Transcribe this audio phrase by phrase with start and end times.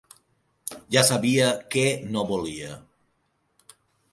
[0.95, 2.73] Ja sabia què no volia.